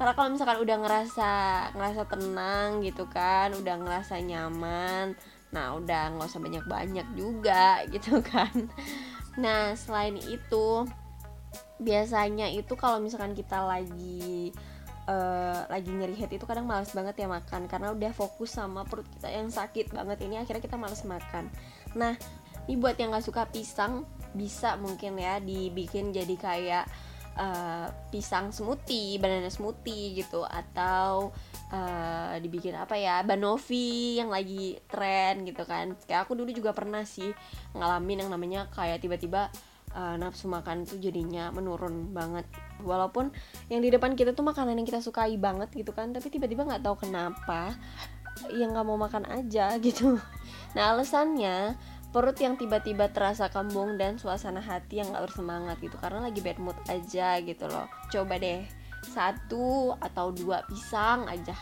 Karena 0.00 0.16
kalau 0.16 0.32
misalkan 0.32 0.58
udah 0.64 0.76
ngerasa 0.80 1.30
ngerasa 1.76 2.02
tenang 2.08 2.80
gitu 2.80 3.04
kan 3.12 3.52
udah 3.52 3.76
ngerasa 3.84 4.16
nyaman 4.24 5.12
nah 5.52 5.74
udah 5.76 6.16
nggak 6.16 6.30
usah 6.30 6.40
banyak-banyak 6.40 7.06
juga 7.14 7.82
gitu 7.94 8.24
kan. 8.24 8.72
Nah 9.36 9.76
selain 9.76 10.16
itu 10.16 10.88
biasanya 11.76 12.48
itu 12.48 12.72
kalau 12.80 12.96
misalkan 12.96 13.36
kita 13.36 13.60
lagi 13.60 14.56
uh, 15.04 15.68
lagi 15.68 15.92
nyeri 15.92 16.16
head 16.16 16.32
itu 16.32 16.48
kadang 16.48 16.64
males 16.64 16.96
banget 16.96 17.20
ya 17.20 17.28
makan. 17.28 17.68
Karena 17.68 17.92
udah 17.92 18.12
fokus 18.16 18.56
sama 18.56 18.88
perut 18.88 19.04
kita 19.20 19.28
yang 19.28 19.52
sakit 19.52 19.92
banget 19.92 20.24
ini 20.24 20.40
akhirnya 20.40 20.64
kita 20.64 20.80
males 20.80 21.04
makan. 21.04 21.52
Nah 21.92 22.16
ini 22.64 22.80
buat 22.80 22.96
yang 22.96 23.12
nggak 23.12 23.28
suka 23.28 23.44
pisang 23.52 24.08
bisa 24.34 24.78
mungkin 24.78 25.18
ya 25.18 25.38
dibikin 25.42 26.14
jadi 26.14 26.34
kayak 26.38 26.84
uh, 27.38 27.88
pisang 28.10 28.50
smoothie, 28.50 29.20
banana 29.20 29.48
smoothie 29.48 30.18
gitu. 30.18 30.42
Atau 30.44 31.30
uh, 31.70 32.34
dibikin 32.40 32.74
apa 32.74 32.98
ya 32.98 33.22
banovi 33.22 34.18
yang 34.18 34.32
lagi 34.32 34.78
tren 34.90 35.46
gitu 35.46 35.62
kan. 35.64 35.94
Kayak 36.06 36.26
aku 36.26 36.38
dulu 36.38 36.50
juga 36.50 36.74
pernah 36.74 37.02
sih 37.06 37.30
ngalamin 37.76 38.26
yang 38.26 38.30
namanya 38.30 38.66
kayak 38.72 39.02
tiba-tiba 39.02 39.52
uh, 39.94 40.14
nafsu 40.18 40.46
makan 40.50 40.86
tuh 40.86 40.98
jadinya 40.98 41.50
menurun 41.54 42.10
banget. 42.10 42.46
Walaupun 42.82 43.30
yang 43.70 43.80
di 43.82 43.90
depan 43.92 44.14
kita 44.16 44.34
tuh 44.34 44.46
makanan 44.46 44.78
yang 44.78 44.86
kita 44.88 45.02
sukai 45.02 45.36
banget 45.36 45.70
gitu 45.74 45.92
kan 45.94 46.10
tapi 46.14 46.32
tiba-tiba 46.32 46.64
nggak 46.66 46.82
tahu 46.82 47.06
kenapa 47.06 47.74
yang 48.54 48.72
nggak 48.72 48.86
mau 48.86 48.98
makan 48.98 49.26
aja 49.28 49.76
gitu. 49.82 50.16
Nah 50.72 50.94
alasannya 50.94 51.76
perut 52.10 52.34
yang 52.42 52.58
tiba-tiba 52.58 53.10
terasa 53.14 53.46
kembung 53.50 53.94
dan 53.94 54.18
suasana 54.18 54.58
hati 54.58 54.98
yang 54.98 55.14
gak 55.14 55.30
bersemangat 55.30 55.78
gitu 55.78 55.94
karena 56.02 56.26
lagi 56.26 56.42
bad 56.42 56.58
mood 56.58 56.78
aja 56.90 57.38
gitu 57.38 57.70
loh. 57.70 57.86
Coba 58.10 58.38
deh 58.38 58.66
satu 59.06 59.94
atau 59.96 60.34
dua 60.34 60.66
pisang 60.66 61.30
aja. 61.30 61.54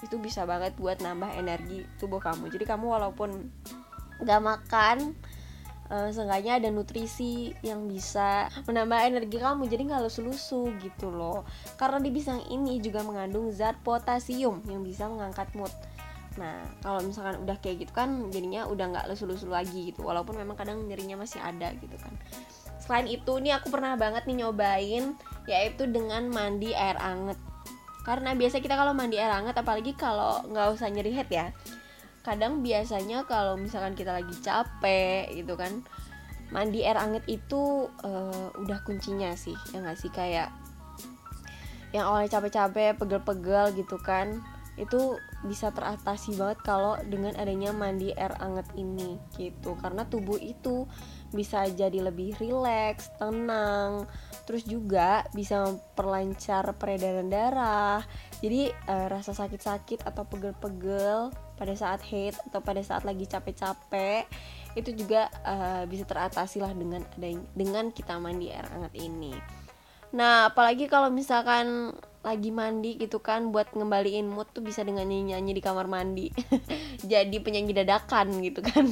Itu 0.00 0.22
bisa 0.22 0.46
banget 0.46 0.78
buat 0.78 1.02
nambah 1.02 1.34
energi 1.34 1.82
tubuh 1.98 2.22
kamu. 2.22 2.48
Jadi 2.54 2.64
kamu 2.64 2.86
walaupun 2.86 3.50
gak 4.22 4.42
makan 4.42 5.18
uh, 5.90 6.08
seenggaknya 6.10 6.62
ada 6.62 6.68
nutrisi 6.70 7.54
yang 7.62 7.86
bisa 7.90 8.50
menambah 8.66 9.00
energi 9.06 9.38
kamu 9.38 9.66
jadi 9.70 9.82
nggak 9.90 10.02
lusu-lusu 10.06 10.70
gitu 10.82 11.10
loh. 11.10 11.42
Karena 11.78 11.98
di 12.02 12.10
pisang 12.14 12.42
ini 12.50 12.78
juga 12.78 13.02
mengandung 13.02 13.50
zat 13.50 13.78
potasium 13.82 14.62
yang 14.70 14.82
bisa 14.86 15.10
mengangkat 15.10 15.50
mood 15.58 15.70
nah 16.36 16.68
kalau 16.84 17.00
misalkan 17.00 17.40
udah 17.42 17.56
kayak 17.64 17.88
gitu 17.88 17.92
kan 17.96 18.28
jadinya 18.28 18.68
udah 18.68 18.92
nggak 18.92 19.06
lesu-lesu 19.08 19.48
lagi 19.48 19.92
gitu 19.92 20.04
walaupun 20.04 20.36
memang 20.36 20.56
kadang 20.56 20.84
nyerinya 20.84 21.16
masih 21.16 21.40
ada 21.40 21.72
gitu 21.80 21.96
kan. 21.96 22.12
Selain 22.76 23.08
itu 23.08 23.32
nih 23.40 23.56
aku 23.56 23.72
pernah 23.72 23.96
banget 23.96 24.28
nih 24.28 24.44
nyobain 24.44 25.16
yaitu 25.48 25.88
dengan 25.88 26.28
mandi 26.28 26.76
air 26.76 27.00
anget. 27.00 27.40
Karena 28.06 28.38
biasa 28.38 28.62
kita 28.62 28.78
kalau 28.78 28.94
mandi 28.94 29.18
air 29.18 29.32
anget 29.32 29.58
apalagi 29.58 29.96
kalau 29.98 30.44
nggak 30.46 30.78
usah 30.78 30.86
nyeri 30.92 31.10
head 31.10 31.30
ya 31.32 31.48
kadang 32.26 32.58
biasanya 32.58 33.22
kalau 33.22 33.54
misalkan 33.54 33.94
kita 33.94 34.10
lagi 34.10 34.34
capek 34.42 35.30
gitu 35.30 35.54
kan 35.54 35.86
mandi 36.50 36.82
air 36.82 36.98
anget 36.98 37.22
itu 37.30 37.86
uh, 38.02 38.50
udah 38.58 38.82
kuncinya 38.82 39.30
sih 39.38 39.54
ya 39.70 39.78
nggak 39.78 39.98
sih? 39.98 40.10
Kayak 40.10 40.50
yang 41.94 42.10
awalnya 42.10 42.34
capek-capek 42.34 42.98
pegel-pegel 42.98 43.78
gitu 43.78 43.96
kan 44.02 44.42
itu 44.76 45.16
bisa 45.48 45.72
teratasi 45.72 46.36
banget 46.36 46.60
kalau 46.60 47.00
dengan 47.08 47.32
adanya 47.40 47.72
mandi 47.72 48.12
air 48.12 48.36
anget 48.44 48.68
ini 48.76 49.16
gitu 49.40 49.72
karena 49.80 50.04
tubuh 50.04 50.36
itu 50.36 50.84
bisa 51.32 51.64
jadi 51.68 52.04
lebih 52.04 52.36
rileks, 52.38 53.10
tenang, 53.16 54.04
terus 54.44 54.68
juga 54.68 55.24
bisa 55.32 55.64
memperlancar 55.66 56.76
peredaran 56.76 57.28
darah. 57.28 58.00
Jadi 58.40 58.70
uh, 58.88 59.06
rasa 59.10 59.32
sakit-sakit 59.32 60.04
atau 60.06 60.22
pegel-pegel 60.28 61.32
pada 61.56 61.74
saat 61.74 62.04
hate 62.04 62.36
atau 62.52 62.60
pada 62.60 62.84
saat 62.84 63.02
lagi 63.02 63.24
capek-capek 63.24 64.28
itu 64.76 64.92
juga 64.92 65.32
uh, 65.42 65.88
bisa 65.88 66.04
teratasi 66.04 66.60
lah 66.60 66.76
dengan 66.76 67.00
dengan 67.56 67.88
kita 67.90 68.20
mandi 68.20 68.52
air 68.52 68.68
hangat 68.68 68.92
ini. 68.92 69.32
Nah, 70.14 70.52
apalagi 70.52 70.86
kalau 70.86 71.10
misalkan 71.10 71.96
lagi 72.26 72.50
mandi 72.50 72.98
gitu 72.98 73.22
kan 73.22 73.54
buat 73.54 73.70
ngembaliin 73.70 74.26
mood 74.26 74.50
tuh 74.50 74.66
bisa 74.66 74.82
dengan 74.82 75.06
nyanyi-nyanyi 75.06 75.52
di 75.54 75.62
kamar 75.62 75.86
mandi. 75.86 76.34
Jadi 77.12 77.38
penyanyi 77.38 77.70
dadakan 77.70 78.42
gitu 78.42 78.66
kan. 78.66 78.82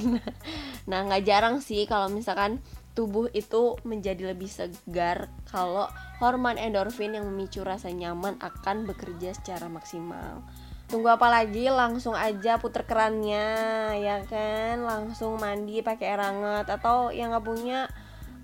nah, 0.91 1.03
nggak 1.03 1.27
jarang 1.27 1.59
sih 1.59 1.83
kalau 1.91 2.07
misalkan 2.07 2.63
tubuh 2.95 3.27
itu 3.35 3.75
menjadi 3.83 4.31
lebih 4.31 4.47
segar 4.47 5.27
kalau 5.51 5.91
hormon 6.23 6.55
endorfin 6.55 7.19
yang 7.19 7.27
memicu 7.27 7.67
rasa 7.67 7.91
nyaman 7.91 8.39
akan 8.39 8.87
bekerja 8.87 9.35
secara 9.35 9.67
maksimal. 9.67 10.47
Tunggu 10.87 11.11
apa 11.11 11.27
lagi? 11.27 11.67
Langsung 11.67 12.15
aja 12.15 12.63
puter 12.63 12.87
kerannya, 12.87 13.51
ya 13.99 14.23
kan? 14.31 14.87
Langsung 14.87 15.43
mandi 15.43 15.83
pakai 15.83 16.07
air 16.15 16.23
hangat 16.23 16.71
atau 16.71 17.11
yang 17.11 17.35
nggak 17.35 17.43
punya 17.43 17.91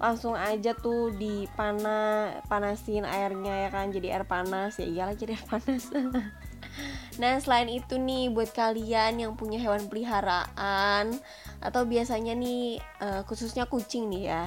langsung 0.00 0.32
aja 0.32 0.72
tuh 0.72 1.12
dipana 1.12 2.32
panasin 2.48 3.04
airnya 3.04 3.68
ya 3.68 3.70
kan 3.70 3.92
jadi 3.92 4.16
air 4.16 4.24
panas. 4.24 4.80
Ya 4.80 4.88
iyalah 4.88 5.14
jadi 5.14 5.36
air 5.36 5.46
panas. 5.46 5.84
Nah 7.18 7.36
selain 7.42 7.68
itu 7.68 8.00
nih 8.00 8.32
buat 8.32 8.54
kalian 8.56 9.20
yang 9.20 9.32
punya 9.36 9.60
hewan 9.60 9.90
peliharaan 9.90 11.12
atau 11.60 11.82
biasanya 11.84 12.32
nih 12.32 12.80
uh, 13.02 13.20
khususnya 13.28 13.68
kucing 13.68 14.08
nih 14.08 14.32
ya. 14.32 14.44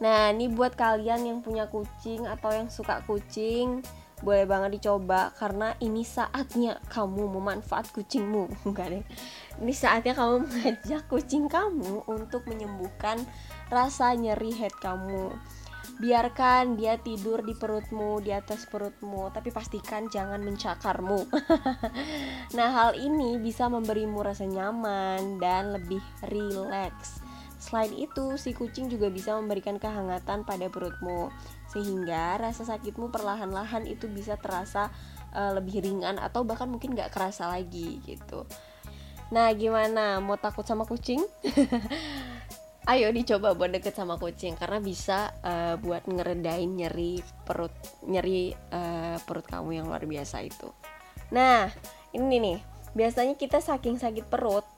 Nah 0.00 0.32
ini 0.32 0.48
buat 0.48 0.72
kalian 0.72 1.28
yang 1.28 1.38
punya 1.44 1.68
kucing 1.68 2.24
atau 2.24 2.48
yang 2.54 2.72
suka 2.72 3.04
kucing 3.04 3.84
boleh 4.22 4.46
banget 4.46 4.78
dicoba 4.78 5.34
karena 5.34 5.74
ini 5.82 6.06
saatnya 6.06 6.78
kamu 6.88 7.26
memanfaat 7.38 7.90
kucingmu. 7.90 8.48
Enggak 8.66 8.94
deh. 8.94 9.04
Ini 9.58 9.74
saatnya 9.74 10.14
kamu 10.14 10.46
mengajak 10.46 11.02
kucing 11.10 11.50
kamu 11.50 12.06
untuk 12.06 12.46
menyembuhkan 12.46 13.20
rasa 13.68 14.14
nyeri 14.14 14.54
head 14.54 14.74
kamu. 14.78 15.34
Biarkan 15.98 16.78
dia 16.78 16.96
tidur 16.96 17.44
di 17.44 17.52
perutmu 17.52 18.22
di 18.24 18.32
atas 18.32 18.64
perutmu 18.66 19.28
tapi 19.34 19.50
pastikan 19.50 20.08
jangan 20.08 20.40
mencakarmu. 20.40 21.20
Nah 22.56 22.68
hal 22.68 23.00
ini 23.00 23.40
bisa 23.40 23.66
memberimu 23.72 24.20
rasa 24.20 24.44
nyaman 24.44 25.40
dan 25.40 25.72
lebih 25.72 26.04
rileks. 26.28 27.24
Selain 27.62 27.94
itu, 27.94 28.34
si 28.34 28.50
kucing 28.52 28.90
juga 28.90 29.06
bisa 29.06 29.38
memberikan 29.38 29.78
kehangatan 29.78 30.42
pada 30.42 30.66
perutmu 30.66 31.30
sehingga 31.72 32.36
rasa 32.36 32.68
sakitmu 32.68 33.08
perlahan-lahan 33.08 33.88
itu 33.88 34.04
bisa 34.12 34.36
terasa 34.36 34.92
uh, 35.32 35.56
lebih 35.56 35.80
ringan 35.80 36.20
atau 36.20 36.44
bahkan 36.44 36.68
mungkin 36.68 36.92
gak 36.92 37.16
kerasa 37.16 37.48
lagi 37.48 37.98
gitu. 38.04 38.44
Nah 39.32 39.48
gimana? 39.56 40.20
Mau 40.20 40.36
takut 40.36 40.68
sama 40.68 40.84
kucing? 40.84 41.24
Ayo 42.92 43.08
dicoba 43.14 43.56
buat 43.56 43.72
deket 43.72 43.96
sama 43.96 44.20
kucing 44.20 44.58
karena 44.58 44.82
bisa 44.82 45.32
uh, 45.40 45.80
buat 45.80 46.04
ngeredain 46.04 46.66
nyeri 46.66 47.22
perut 47.46 47.72
nyeri 48.04 48.52
uh, 48.74 49.16
perut 49.22 49.46
kamu 49.48 49.80
yang 49.80 49.86
luar 49.88 50.04
biasa 50.04 50.44
itu. 50.44 50.68
Nah 51.32 51.72
ini 52.12 52.36
nih. 52.36 52.58
Biasanya 52.92 53.40
kita 53.40 53.64
saking 53.64 53.96
sakit 53.96 54.28
perut 54.28 54.68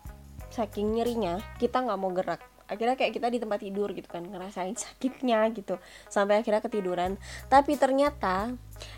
saking 0.55 0.95
nyerinya 0.95 1.43
kita 1.59 1.83
nggak 1.83 1.99
mau 1.99 2.15
gerak 2.15 2.54
akhirnya 2.65 2.97
kayak 2.97 3.13
kita 3.21 3.29
di 3.29 3.39
tempat 3.41 3.61
tidur 3.61 3.93
gitu 3.93 4.09
kan 4.09 4.25
ngerasain 4.25 4.75
sakitnya 4.77 5.49
gitu 5.53 5.77
sampai 6.09 6.41
akhirnya 6.41 6.65
ketiduran. 6.65 7.21
Tapi 7.53 7.77
ternyata 7.77 8.53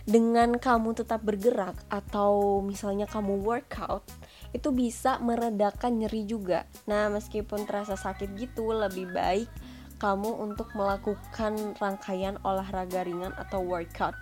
dengan 0.07 0.57
kamu 0.57 0.97
tetap 0.97 1.23
bergerak 1.23 1.77
atau 1.91 2.63
misalnya 2.63 3.05
kamu 3.11 3.43
workout 3.43 4.07
itu 4.55 4.71
bisa 4.71 5.19
meredakan 5.19 6.01
nyeri 6.01 6.25
juga. 6.25 6.65
Nah 6.87 7.11
meskipun 7.11 7.67
terasa 7.67 7.99
sakit 7.99 8.39
gitu 8.39 8.71
lebih 8.71 9.11
baik 9.11 9.51
kamu 9.97 10.29
untuk 10.29 10.69
melakukan 10.77 11.57
rangkaian 11.81 12.37
olahraga 12.45 13.03
ringan 13.03 13.33
atau 13.35 13.65
workout. 13.65 14.15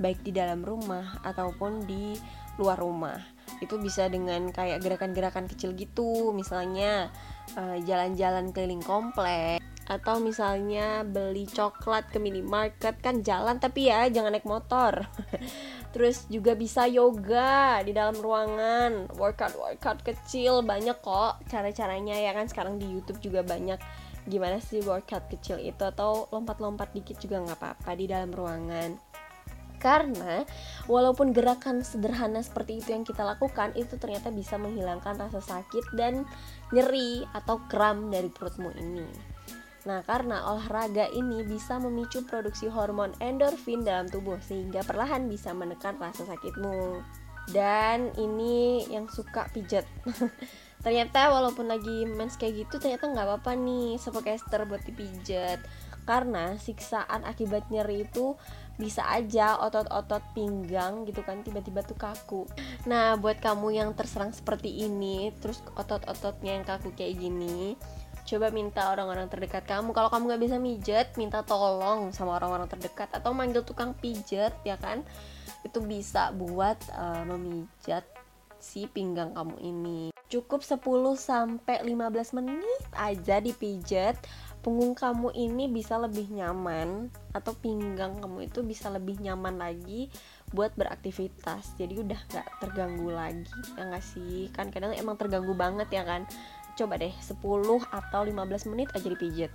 Baik 0.00 0.24
di 0.24 0.32
dalam 0.32 0.64
rumah 0.64 1.20
ataupun 1.22 1.84
di 1.84 2.16
luar 2.56 2.80
rumah 2.80 3.20
itu 3.58 3.74
bisa 3.76 4.06
dengan 4.06 4.54
kayak 4.54 4.80
gerakan-gerakan 4.80 5.50
kecil 5.50 5.74
gitu. 5.74 6.30
Misalnya 6.30 7.10
eh, 7.58 7.78
jalan-jalan 7.82 8.54
keliling 8.54 8.82
komplek 8.82 9.58
atau 9.90 10.22
misalnya 10.22 11.02
beli 11.02 11.50
coklat 11.50 12.06
ke 12.14 12.22
minimarket. 12.22 13.02
Kan 13.02 13.26
jalan 13.26 13.58
tapi 13.58 13.90
ya 13.90 14.06
jangan 14.06 14.38
naik 14.38 14.46
motor. 14.46 15.02
Terus 15.94 16.30
juga 16.30 16.54
bisa 16.54 16.86
yoga 16.86 17.82
di 17.82 17.90
dalam 17.90 18.14
ruangan. 18.14 19.10
Workout 19.18 19.58
workout 19.58 20.06
kecil. 20.06 20.62
Banyak 20.62 21.02
kok 21.02 21.42
cara-caranya 21.50 22.14
ya 22.14 22.30
kan. 22.30 22.46
Sekarang 22.46 22.78
di 22.78 22.86
YouTube 22.86 23.18
juga 23.18 23.42
banyak. 23.42 23.82
Gimana 24.30 24.62
sih 24.62 24.78
workout 24.86 25.26
kecil 25.26 25.58
itu? 25.58 25.82
Atau 25.82 26.30
lompat-lompat 26.30 26.94
dikit 26.94 27.18
juga 27.18 27.42
nggak 27.42 27.58
apa-apa 27.58 27.90
di 27.98 28.06
dalam 28.06 28.30
ruangan 28.30 29.09
karena 29.80 30.44
walaupun 30.86 31.32
gerakan 31.32 31.80
sederhana 31.80 32.44
seperti 32.44 32.84
itu 32.84 32.92
yang 32.92 33.02
kita 33.02 33.24
lakukan 33.24 33.72
itu 33.74 33.96
ternyata 33.96 34.28
bisa 34.28 34.60
menghilangkan 34.60 35.16
rasa 35.16 35.40
sakit 35.40 35.96
dan 35.96 36.28
nyeri 36.70 37.24
atau 37.32 37.58
kram 37.66 38.12
dari 38.12 38.28
perutmu 38.28 38.70
ini. 38.76 39.08
Nah, 39.80 40.04
karena 40.04 40.44
olahraga 40.44 41.08
ini 41.08 41.40
bisa 41.40 41.80
memicu 41.80 42.28
produksi 42.28 42.68
hormon 42.68 43.16
endorfin 43.24 43.80
dalam 43.80 44.04
tubuh 44.12 44.36
sehingga 44.44 44.84
perlahan 44.84 45.24
bisa 45.24 45.56
menekan 45.56 45.96
rasa 45.96 46.28
sakitmu. 46.28 47.00
Dan 47.48 48.12
ini 48.20 48.84
yang 48.92 49.08
suka 49.08 49.48
pijat. 49.48 49.88
ternyata 50.80 51.28
walaupun 51.28 51.68
lagi 51.68 52.08
mens 52.08 52.40
kayak 52.40 52.64
gitu 52.64 52.80
ternyata 52.80 53.12
nggak 53.12 53.26
apa-apa 53.28 53.52
nih 53.52 54.00
sepokester 54.00 54.64
buat 54.64 54.80
dipijat 54.88 55.60
karena 56.08 56.56
siksaan 56.56 57.22
akibat 57.28 57.68
nyeri 57.68 58.08
itu 58.08 58.32
bisa 58.76 59.04
aja 59.08 59.58
otot-otot 59.60 60.22
pinggang 60.32 61.04
gitu 61.08 61.20
kan 61.24 61.42
tiba-tiba 61.42 61.82
tuh 61.82 61.98
kaku. 61.98 62.42
Nah 62.86 63.16
buat 63.18 63.40
kamu 63.42 63.74
yang 63.76 63.90
terserang 63.92 64.30
seperti 64.30 64.86
ini 64.86 65.34
terus 65.42 65.60
otot-ototnya 65.76 66.60
yang 66.60 66.64
kaku 66.64 66.94
kayak 66.94 67.18
gini 67.18 67.74
coba 68.30 68.52
minta 68.54 68.94
orang-orang 68.94 69.26
terdekat 69.26 69.66
kamu. 69.66 69.90
Kalau 69.90 70.06
kamu 70.06 70.22
nggak 70.30 70.42
bisa 70.46 70.56
mijet 70.62 71.08
minta 71.18 71.42
tolong 71.42 72.14
sama 72.14 72.38
orang-orang 72.38 72.70
terdekat 72.70 73.10
atau 73.10 73.34
manggil 73.34 73.66
tukang 73.66 73.90
pijet 73.98 74.54
ya 74.62 74.78
kan? 74.78 75.02
Itu 75.66 75.82
bisa 75.82 76.30
buat 76.30 76.78
uh, 76.94 77.26
memijat 77.26 78.06
si 78.60 78.86
pinggang 78.86 79.32
kamu 79.34 79.56
ini 79.64 80.12
cukup 80.30 80.62
10 80.62 80.78
sampai 81.18 81.82
15 81.82 82.38
menit 82.38 82.82
aja 82.94 83.42
dipijat 83.42 84.14
punggung 84.60 84.92
kamu 84.92 85.32
ini 85.34 85.66
bisa 85.66 85.96
lebih 85.96 86.28
nyaman 86.30 87.08
atau 87.32 87.56
pinggang 87.58 88.20
kamu 88.20 88.46
itu 88.46 88.60
bisa 88.60 88.92
lebih 88.92 89.16
nyaman 89.18 89.56
lagi 89.56 90.12
buat 90.52 90.70
beraktivitas. 90.76 91.74
Jadi 91.80 91.98
udah 91.98 92.20
gak 92.28 92.48
terganggu 92.60 93.10
lagi 93.10 93.60
ya 93.74 93.88
gak 93.88 94.04
sih? 94.04 94.52
Kan 94.52 94.68
kadang 94.68 94.92
emang 94.92 95.16
terganggu 95.16 95.56
banget 95.56 95.88
ya 95.90 96.04
kan? 96.04 96.28
Coba 96.76 97.00
deh 97.00 97.12
10 97.12 97.40
atau 97.88 98.20
15 98.22 98.70
menit 98.70 98.88
aja 98.92 99.08
dipijat 99.08 99.50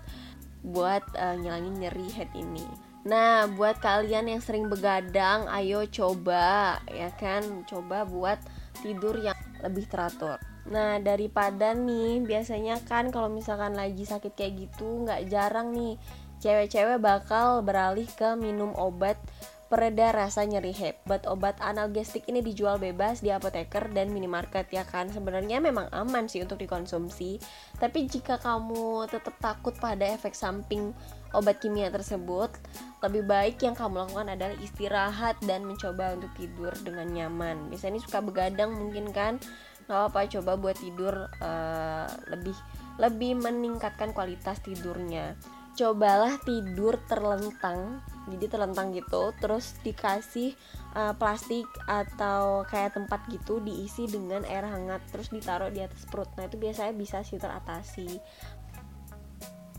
buat 0.66 1.06
uh, 1.14 1.38
ngilangin 1.38 1.78
nyeri 1.78 2.10
head 2.10 2.30
ini. 2.34 2.66
Nah, 3.06 3.46
buat 3.54 3.78
kalian 3.86 4.26
yang 4.26 4.42
sering 4.42 4.66
begadang, 4.66 5.46
ayo 5.54 5.86
coba 5.86 6.82
ya 6.90 7.14
kan, 7.14 7.62
coba 7.70 8.02
buat 8.02 8.42
tidur 8.82 9.22
yang 9.22 9.38
lebih 9.62 9.86
teratur. 9.86 10.42
Nah 10.70 10.98
daripada 10.98 11.78
nih 11.78 12.26
biasanya 12.26 12.82
kan 12.86 13.14
kalau 13.14 13.30
misalkan 13.30 13.78
lagi 13.78 14.06
sakit 14.06 14.34
kayak 14.34 14.54
gitu 14.70 15.06
nggak 15.06 15.30
jarang 15.30 15.74
nih 15.74 15.96
cewek-cewek 16.42 16.98
bakal 17.02 17.62
beralih 17.62 18.10
ke 18.18 18.34
minum 18.38 18.74
obat 18.74 19.18
pereda 19.66 20.14
rasa 20.14 20.46
nyeri 20.46 20.78
hebat 20.78 21.26
obat 21.26 21.58
analgestik 21.58 22.30
ini 22.30 22.46
dijual 22.46 22.78
bebas 22.78 23.26
di 23.26 23.34
apoteker 23.34 23.90
dan 23.98 24.14
minimarket 24.14 24.70
ya 24.70 24.86
kan? 24.86 25.10
Sebenarnya 25.10 25.58
memang 25.58 25.90
aman 25.90 26.30
sih 26.30 26.46
untuk 26.46 26.62
dikonsumsi. 26.62 27.42
Tapi 27.82 28.06
jika 28.06 28.38
kamu 28.38 29.10
tetap 29.10 29.34
takut 29.42 29.74
pada 29.82 30.06
efek 30.06 30.38
samping 30.38 30.94
obat 31.34 31.60
kimia 31.60 31.90
tersebut 31.90 32.54
lebih 33.02 33.26
baik 33.26 33.60
yang 33.66 33.74
kamu 33.74 34.06
lakukan 34.06 34.32
adalah 34.32 34.56
istirahat 34.62 35.36
dan 35.44 35.66
mencoba 35.66 36.14
untuk 36.14 36.32
tidur 36.38 36.72
dengan 36.86 37.10
nyaman. 37.10 37.68
Misalnya 37.68 38.06
suka 38.06 38.22
begadang 38.22 38.70
mungkin 38.78 39.10
kan 39.10 39.42
nggak 39.86 40.00
apa-apa 40.10 40.20
coba 40.40 40.52
buat 40.58 40.78
tidur 40.78 41.30
uh, 41.42 42.08
lebih 42.34 42.58
lebih 42.98 43.38
meningkatkan 43.38 44.16
kualitas 44.16 44.60
tidurnya. 44.64 45.38
Cobalah 45.76 46.40
tidur 46.48 46.96
terlentang 47.04 48.00
jadi 48.26 48.48
terlentang 48.48 48.96
gitu 48.96 49.36
terus 49.38 49.76
dikasih 49.86 50.56
uh, 50.96 51.14
plastik 51.20 51.68
atau 51.86 52.66
kayak 52.66 52.98
tempat 52.98 53.22
gitu 53.30 53.62
diisi 53.62 54.10
dengan 54.10 54.42
air 54.48 54.66
hangat 54.66 55.04
terus 55.12 55.30
ditaruh 55.30 55.70
di 55.70 55.84
atas 55.84 56.08
perut. 56.10 56.32
Nah 56.40 56.48
itu 56.48 56.58
biasanya 56.58 56.94
bisa 56.96 57.22
sih 57.22 57.38
teratasi 57.38 58.10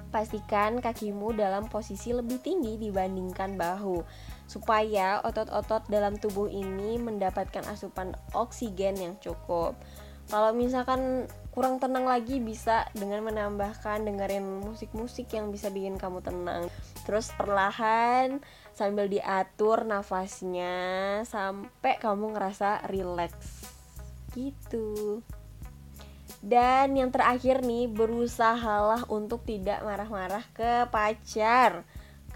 pastikan 0.08 0.78
kakimu 0.80 1.34
dalam 1.36 1.66
posisi 1.66 2.14
lebih 2.14 2.40
tinggi 2.40 2.78
dibandingkan 2.78 3.58
bahu 3.58 4.00
supaya 4.46 5.20
otot-otot 5.26 5.86
dalam 5.90 6.16
tubuh 6.16 6.46
ini 6.46 6.96
mendapatkan 6.96 7.66
asupan 7.66 8.14
oksigen 8.32 8.96
yang 8.96 9.14
cukup. 9.18 9.74
Kalau 10.26 10.50
misalkan 10.50 11.30
kurang 11.54 11.78
tenang 11.78 12.04
lagi 12.04 12.42
bisa 12.42 12.90
dengan 12.92 13.22
menambahkan 13.24 14.02
dengerin 14.02 14.42
musik-musik 14.60 15.30
yang 15.30 15.54
bisa 15.54 15.70
bikin 15.70 15.96
kamu 15.96 16.18
tenang. 16.18 16.66
Terus 17.06 17.30
perlahan 17.38 18.42
sambil 18.74 19.06
diatur 19.06 19.86
nafasnya 19.86 20.74
sampai 21.24 21.96
kamu 22.02 22.34
ngerasa 22.34 22.90
relax. 22.90 23.32
Gitu. 24.34 25.22
Dan 26.46 26.94
yang 26.94 27.10
terakhir 27.10 27.58
nih, 27.66 27.90
berusahalah 27.90 29.02
untuk 29.10 29.42
tidak 29.42 29.82
marah-marah 29.82 30.46
ke 30.54 30.86
pacar 30.94 31.82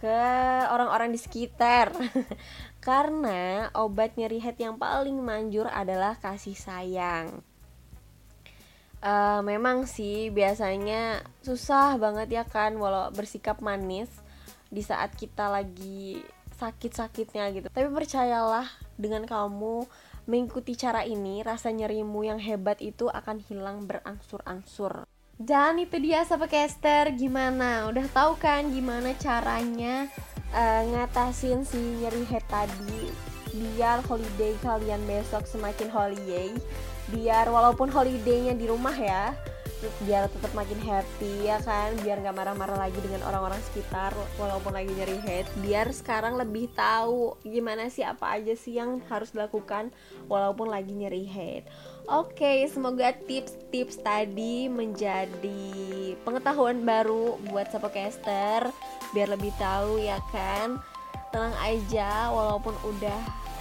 ke 0.02 0.20
orang-orang 0.66 1.14
di 1.14 1.20
sekitar. 1.22 1.94
Karena 2.86 3.70
obat 3.78 4.18
nyeri 4.18 4.42
head 4.42 4.58
yang 4.58 4.82
paling 4.82 5.14
manjur 5.22 5.70
adalah 5.70 6.18
kasih 6.18 6.58
sayang. 6.58 7.38
Uh, 8.98 9.40
memang 9.46 9.86
sih 9.86 10.28
biasanya 10.28 11.24
susah 11.40 11.96
banget 11.96 12.36
ya 12.36 12.44
kan 12.44 12.76
walau 12.76 13.08
bersikap 13.14 13.64
manis 13.64 14.12
di 14.68 14.84
saat 14.84 15.16
kita 15.16 15.48
lagi 15.48 16.18
sakit-sakitnya 16.58 17.48
gitu. 17.54 17.68
Tapi 17.70 17.88
percayalah 17.88 18.66
dengan 18.98 19.24
kamu 19.24 19.88
mengikuti 20.30 20.78
cara 20.78 21.02
ini 21.02 21.42
rasa 21.42 21.74
nyerimu 21.74 22.22
yang 22.22 22.38
hebat 22.38 22.78
itu 22.78 23.10
akan 23.10 23.42
hilang 23.42 23.90
berangsur-angsur. 23.90 25.10
Dan 25.34 25.82
itu 25.82 25.98
dia 25.98 26.22
Caster. 26.22 27.10
Gimana? 27.18 27.90
Udah 27.90 28.06
tahu 28.14 28.38
kan 28.38 28.70
gimana 28.70 29.16
caranya 29.18 30.06
uh, 30.54 30.82
ngatasin 30.94 31.66
si 31.66 31.80
nyeri 31.98 32.22
head 32.30 32.46
tadi? 32.46 33.10
Biar 33.50 34.06
holiday 34.06 34.54
kalian 34.62 35.02
besok 35.10 35.42
semakin 35.50 35.90
holiday. 35.90 36.54
Biar 37.10 37.50
walaupun 37.50 37.90
holidaynya 37.90 38.54
di 38.54 38.70
rumah 38.70 38.94
ya 38.94 39.34
biar 40.04 40.28
tetap 40.28 40.52
makin 40.52 40.76
happy 40.84 41.48
ya 41.48 41.56
kan? 41.64 41.96
Biar 42.04 42.20
nggak 42.20 42.36
marah-marah 42.36 42.76
lagi 42.76 42.98
dengan 43.00 43.24
orang-orang 43.24 43.60
sekitar 43.70 44.12
walaupun 44.36 44.76
lagi 44.76 44.92
nyeri 44.92 45.18
head 45.24 45.46
biar 45.60 45.88
sekarang 45.92 46.36
lebih 46.36 46.68
tahu 46.72 47.36
gimana 47.44 47.88
sih 47.88 48.04
apa 48.04 48.36
aja 48.40 48.52
sih 48.56 48.76
yang 48.76 49.00
harus 49.08 49.32
dilakukan 49.32 49.92
walaupun 50.26 50.68
lagi 50.68 50.92
nyeri 50.92 51.24
head 51.24 51.62
oke 52.08 52.52
semoga 52.66 53.14
tips-tips 53.24 54.00
tadi 54.02 54.66
menjadi 54.66 56.14
pengetahuan 56.26 56.82
baru 56.82 57.38
buat 57.48 57.70
caster 57.70 58.68
biar 59.14 59.28
lebih 59.30 59.50
tahu 59.58 59.98
ya 60.00 60.18
kan? 60.30 60.78
Tenang 61.30 61.54
aja 61.62 62.30
walaupun 62.34 62.74
udah 62.82 63.20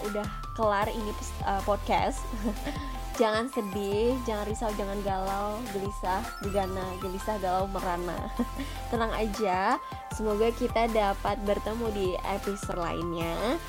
udah 0.09 0.25
kelar 0.57 0.87
ini 0.89 1.11
uh, 1.45 1.61
podcast 1.67 2.23
jangan 3.19 3.51
sedih, 3.51 4.15
jangan 4.23 4.47
risau, 4.47 4.71
jangan 4.79 4.95
galau, 5.03 5.59
gelisah, 5.75 6.23
gegana, 6.39 6.87
gelisah, 7.03 7.35
galau, 7.43 7.67
merana. 7.67 8.31
Tenang 8.89 9.11
aja, 9.11 9.75
semoga 10.15 10.47
kita 10.55 10.87
dapat 10.87 11.35
bertemu 11.43 11.85
di 11.91 12.07
episode 12.23 12.79
lainnya. 12.79 13.59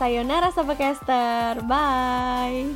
Sayonara 0.00 0.48
Caster, 0.48 1.60
bye. 1.68 2.72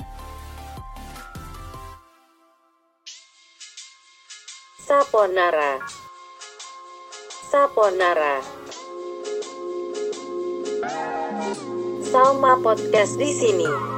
Saponara. 4.77 5.81
Saponara. 7.49 8.45
Salma 12.05 12.61
Podcast 12.61 13.17
di 13.17 13.31
sini. 13.33 13.92